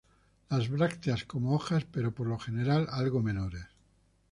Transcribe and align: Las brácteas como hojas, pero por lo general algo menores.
Las 0.49 0.67
brácteas 0.67 1.25
como 1.25 1.53
hojas, 1.53 1.85
pero 1.91 2.11
por 2.11 2.25
lo 2.25 2.39
general 2.39 2.87
algo 2.89 3.21
menores. 3.21 3.67